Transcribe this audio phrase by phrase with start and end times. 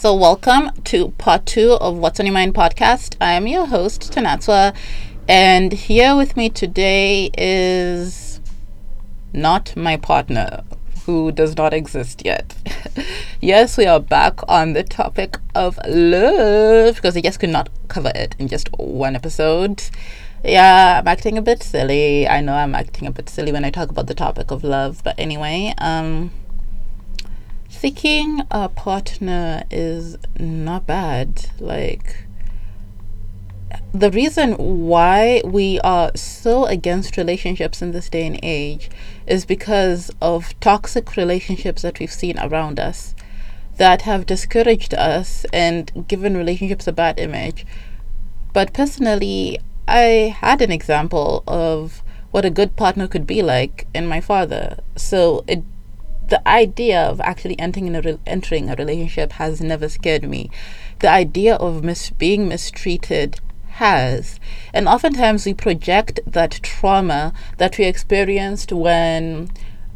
[0.00, 3.16] So, welcome to part two of What's on Your Mind podcast.
[3.20, 4.72] I am your host, Tanatswa,
[5.26, 8.40] and here with me today is
[9.32, 10.62] not my partner
[11.04, 12.54] who does not exist yet.
[13.40, 18.12] yes, we are back on the topic of love because I just could not cover
[18.14, 19.82] it in just one episode.
[20.44, 22.28] Yeah, I'm acting a bit silly.
[22.28, 25.02] I know I'm acting a bit silly when I talk about the topic of love,
[25.02, 26.30] but anyway, um,
[27.68, 31.50] seeking a partner is not bad.
[31.60, 32.24] Like,
[33.92, 34.54] the reason
[34.86, 38.90] why we are so against relationships in this day and age
[39.26, 43.14] is because of toxic relationships that we've seen around us
[43.76, 47.64] that have discouraged us and given relationships a bad image.
[48.52, 54.06] But personally, I had an example of what a good partner could be like in
[54.06, 54.78] my father.
[54.96, 55.62] So it
[56.28, 60.50] the idea of actually entering a re- entering a relationship has never scared me.
[61.00, 63.40] The idea of mis- being mistreated
[63.78, 64.38] has.
[64.74, 69.50] And oftentimes we project that trauma that we experienced when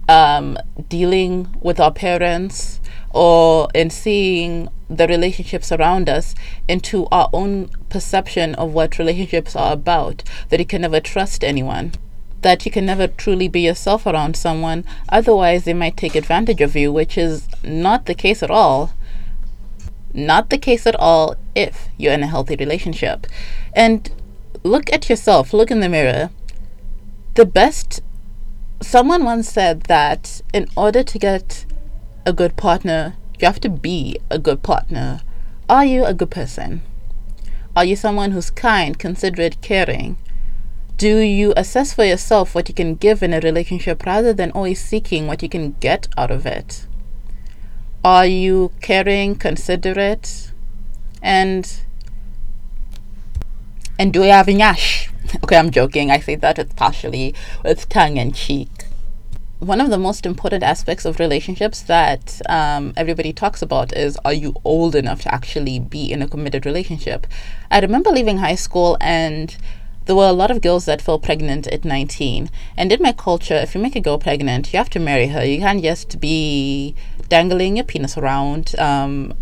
[0.08, 0.58] um,
[0.89, 2.80] dealing with our parents
[3.11, 6.34] or in seeing the relationships around us
[6.69, 11.92] into our own perception of what relationships are about, that you can never trust anyone
[12.43, 16.77] that you can never truly be yourself around someone, otherwise, they might take advantage of
[16.77, 18.93] you, which is not the case at all.
[20.12, 23.27] Not the case at all if you're in a healthy relationship.
[23.73, 24.11] And
[24.63, 26.31] look at yourself, look in the mirror.
[27.35, 28.03] The best,
[28.83, 31.65] someone once said that in order to get
[32.27, 35.23] a good partner, you have to be a good partner.
[35.69, 36.83] Are you a good person?
[37.75, 40.19] Are you someone who's kind, considerate, caring?
[41.03, 44.81] Do you assess for yourself what you can give in a relationship rather than always
[44.81, 46.86] seeking what you can get out of it?
[48.05, 50.53] Are you caring, considerate,
[51.20, 51.80] and
[53.98, 55.11] and do you have a nyash?
[55.42, 56.12] Okay, I'm joking.
[56.12, 58.70] I say that with partially with tongue in cheek.
[59.58, 64.33] One of the most important aspects of relationships that um, everybody talks about is are
[64.33, 67.27] you old enough to actually be in a committed relationship?
[67.73, 69.57] I remember leaving high school and
[70.07, 72.51] there were a lot of girls that fell pregnant at 19.
[72.77, 75.45] And in my culture, if you make a girl pregnant, you have to marry her.
[75.45, 76.95] You can't just be
[77.29, 79.35] dangling your penis around um,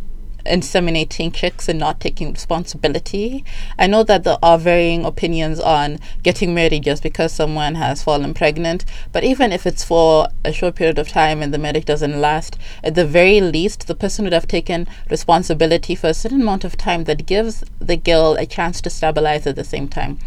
[0.47, 3.45] inseminating chicks and not taking responsibility.
[3.79, 8.35] I know that there are varying opinions on getting married just because someone has fallen
[8.35, 12.21] pregnant, but even if it's for a short period of time and the marriage doesn't
[12.21, 16.65] last, at the very least, the person would have taken responsibility for a certain amount
[16.65, 20.19] of time that gives the girl a chance to stabilize at the same time.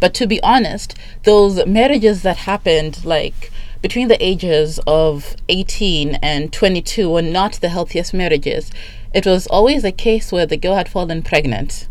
[0.00, 0.94] But to be honest,
[1.24, 3.50] those marriages that happened, like,
[3.82, 8.70] between the ages of 18 and 22 were not the healthiest marriages.
[9.12, 11.88] It was always a case where the girl had fallen pregnant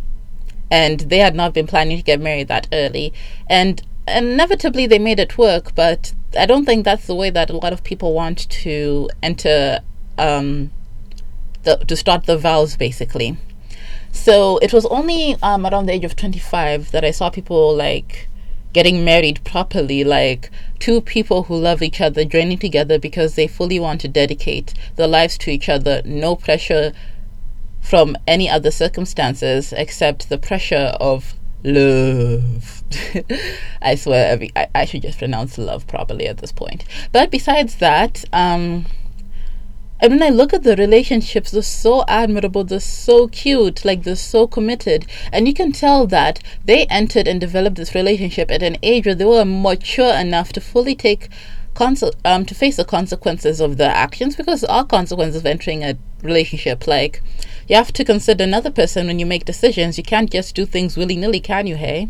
[0.71, 3.13] and they had not been planning to get married that early.
[3.47, 7.57] And inevitably they made it work, but I don't think that's the way that a
[7.57, 9.81] lot of people want to enter,
[10.17, 10.71] um,
[11.63, 13.37] the, to start the vows basically.
[14.13, 18.29] So it was only um, around the age of 25 that I saw people like
[18.73, 20.49] getting married properly, like
[20.79, 25.07] two people who love each other joining together because they fully want to dedicate their
[25.07, 26.93] lives to each other, no pressure
[27.81, 31.33] from any other circumstances except the pressure of
[31.63, 32.83] love.
[33.81, 36.85] I swear, every, I, I should just pronounce love properly at this point.
[37.11, 38.85] But besides that, um,
[40.01, 44.15] and when I look at the relationships, they're so admirable, they're so cute, like they're
[44.15, 45.05] so committed.
[45.31, 49.13] And you can tell that they entered and developed this relationship at an age where
[49.13, 51.29] they were mature enough to fully take
[52.25, 55.97] um, to face the consequences of their actions because there are consequences of entering a
[56.21, 56.87] relationship.
[56.87, 57.21] Like,
[57.67, 59.97] you have to consider another person when you make decisions.
[59.97, 62.09] You can't just do things willy nilly, can you, hey?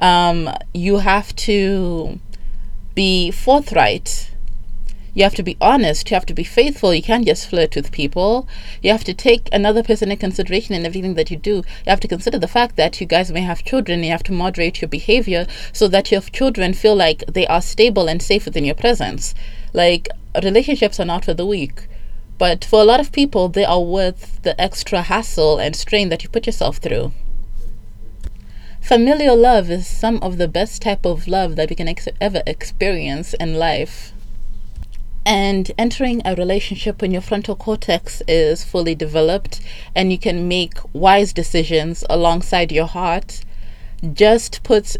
[0.00, 2.18] Um, you have to
[2.94, 4.31] be forthright
[5.14, 6.10] you have to be honest.
[6.10, 6.94] You have to be faithful.
[6.94, 8.48] You can't just flirt with people.
[8.80, 11.56] You have to take another person in consideration in everything that you do.
[11.56, 14.02] You have to consider the fact that you guys may have children.
[14.02, 18.08] You have to moderate your behavior so that your children feel like they are stable
[18.08, 19.34] and safe within your presence.
[19.74, 20.08] Like,
[20.42, 21.88] relationships are not for the weak.
[22.38, 26.22] But for a lot of people, they are worth the extra hassle and strain that
[26.22, 27.12] you put yourself through.
[28.80, 32.42] Familial love is some of the best type of love that we can ex- ever
[32.46, 34.12] experience in life.
[35.24, 39.60] And entering a relationship when your frontal cortex is fully developed
[39.94, 43.42] and you can make wise decisions alongside your heart
[44.12, 44.96] just puts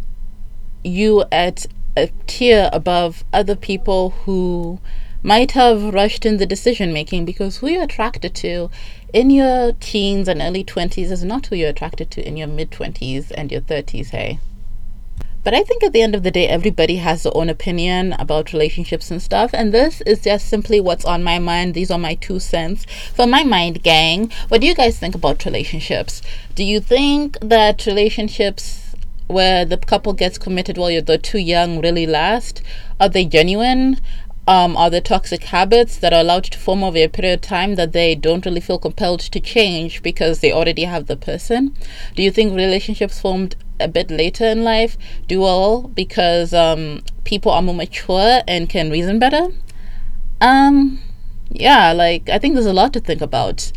[0.84, 1.66] you at
[1.96, 4.80] a tier above other people who
[5.22, 8.70] might have rushed in the decision making because who you're attracted to
[9.12, 12.70] in your teens and early 20s is not who you're attracted to in your mid
[12.70, 14.38] 20s and your 30s, hey?
[15.44, 18.52] But I think at the end of the day, everybody has their own opinion about
[18.52, 19.50] relationships and stuff.
[19.52, 21.74] And this is just simply what's on my mind.
[21.74, 22.86] These are my two cents.
[23.14, 26.22] For my mind, gang, what do you guys think about relationships?
[26.54, 28.94] Do you think that relationships
[29.26, 32.62] where the couple gets committed while you're too young really last?
[33.00, 33.98] Are they genuine?
[34.46, 37.76] um, are the toxic habits that are allowed to form over a period of time
[37.76, 41.76] that they don't really feel compelled to change because they already have the person?
[42.16, 44.96] Do you think relationships formed a bit later in life
[45.28, 49.48] do well because um, people are more mature and can reason better?
[50.40, 51.00] Um,
[51.50, 53.72] yeah, like I think there's a lot to think about.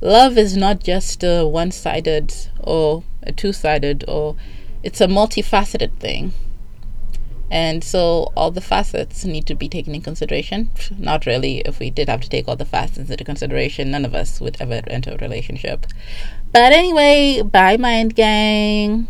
[0.00, 4.36] Love is not just a one sided or a two sided, or
[4.82, 6.32] it's a multifaceted thing.
[7.50, 10.70] And so all the facets need to be taken in consideration.
[10.98, 11.58] Not really.
[11.60, 14.56] If we did have to take all the facets into consideration, none of us would
[14.60, 15.86] ever enter a relationship.
[16.52, 19.06] But anyway, bye, Mind Gang.